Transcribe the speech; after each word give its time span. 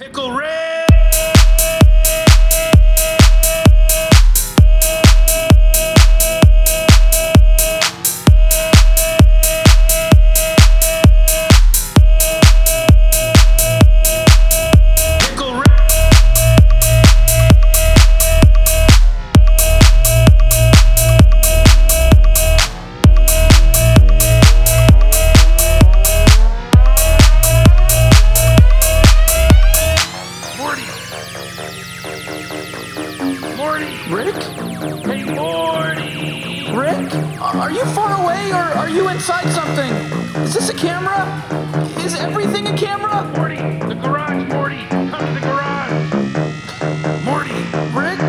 Pickle 0.00 0.32
Rick! 0.32 0.63
Morty! 33.56 33.98
Rick? 34.12 34.34
Hey, 35.04 35.24
Morty! 35.24 36.66
Rick? 36.74 37.14
Are 37.40 37.70
you 37.70 37.84
far 37.86 38.20
away 38.22 38.50
or 38.50 38.56
are 38.56 38.88
you 38.90 39.08
inside 39.08 39.48
something? 39.50 39.92
Is 40.42 40.54
this 40.54 40.68
a 40.70 40.74
camera? 40.74 41.24
Is 41.98 42.14
everything 42.14 42.66
a 42.66 42.76
camera? 42.76 43.24
Morty! 43.36 43.56
The 43.86 43.94
garage, 43.94 44.46
Morty! 44.48 44.84
Come 44.88 45.24
to 45.26 45.32
the 45.34 45.40
garage! 45.40 45.92
Morty! 47.24 47.54
Rick? 47.96 48.20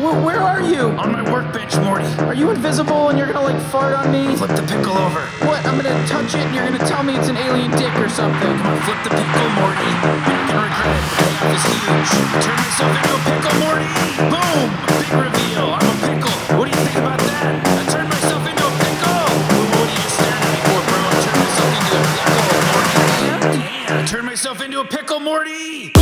Wh- 0.00 0.24
where 0.24 0.40
are 0.40 0.62
you? 0.62 0.90
On 0.98 1.10
my 1.12 1.22
workbench, 1.32 1.76
Morty! 1.78 2.06
Are 2.24 2.34
you 2.34 2.50
invisible 2.50 3.08
and 3.08 3.18
you're 3.18 3.32
gonna 3.32 3.42
like 3.42 3.60
fart 3.70 3.94
on 3.94 4.12
me? 4.12 4.36
Flip 4.36 4.50
the 4.50 4.62
pickle 4.62 4.96
over. 4.96 5.20
What? 5.46 5.65
Gonna 5.86 6.02
touch 6.08 6.34
it 6.34 6.40
and 6.42 6.52
you're 6.52 6.66
gonna 6.66 6.82
tell 6.82 7.04
me 7.04 7.14
it's 7.14 7.28
an 7.28 7.36
alien 7.36 7.70
dick 7.70 7.94
or 7.94 8.08
something. 8.08 8.40
Come 8.58 8.66
on, 8.66 8.82
flip 8.82 8.98
the 9.04 9.10
pickle, 9.10 9.48
Morty. 9.54 9.86
You're 9.86 10.42
gonna 10.42 10.66
regret 10.66 10.98
it. 10.98 11.06
Payoff 11.14 11.46
is 11.54 11.62
huge. 11.62 12.10
Turn 12.42 12.58
myself 12.58 12.90
into 12.90 13.14
a 13.14 13.22
pickle, 13.22 13.54
Morty! 13.62 13.86
Boom! 14.26 14.66
Big 14.98 15.14
reveal. 15.14 15.78
I'm 15.78 15.86
a 15.86 15.94
pickle. 16.02 16.34
What 16.58 16.66
do 16.66 16.74
you 16.74 16.82
think 16.82 16.98
about 16.98 17.22
that? 17.22 17.62
I 17.70 17.86
turned 17.86 18.10
myself 18.10 18.42
into 18.50 18.66
a 18.66 18.74
pickle! 18.82 19.30
Well, 19.46 19.62
what 19.78 19.86
are 19.86 19.94
you 19.94 20.10
staring 20.10 20.42
at 20.42 20.50
me 20.50 20.58
for, 20.66 20.82
bro? 20.90 21.06
I 21.06 21.22
turned 21.22 21.46
myself 21.46 21.70
into 21.78 22.02
a 22.02 22.10
pickle, 22.18 22.66
Morty. 22.66 23.62
Damn, 23.62 23.94
I 23.94 24.02
turned 24.10 24.26
myself 24.26 24.58
into 24.58 24.82
a 24.82 24.86
pickle, 24.90 25.20
Morty! 25.22 25.94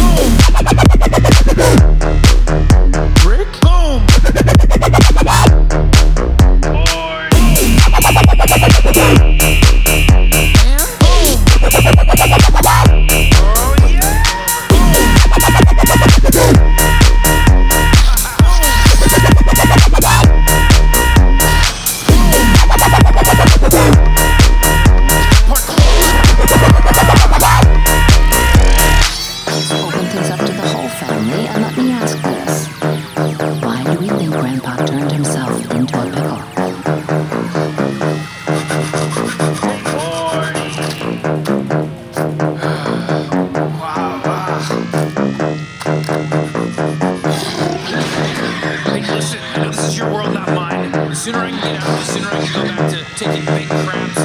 Boom! 1.60 1.93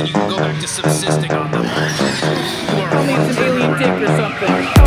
You 0.10 0.14
can 0.14 0.30
go 0.30 0.38
back 0.38 0.60
to 0.62 0.68
subsisting 0.68 1.32
on 1.32 1.52
them. 1.52 1.64
You 1.64 1.70
are 2.84 2.90
Tell 2.90 3.06
me 3.06 3.14
it's 3.14 3.38
an 3.38 3.44
fucking 3.44 3.44
alien 3.44 3.78
dick 3.80 4.10
or 4.10 4.79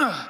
Ugh. 0.00 0.26